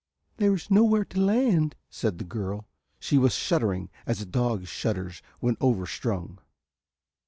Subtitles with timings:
[0.37, 2.65] "There is nowhere to land," said the girl.
[2.97, 6.39] She was shuddering as a dog shudders when overstrung.